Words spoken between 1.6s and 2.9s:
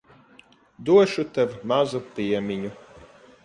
mazu piemiņu.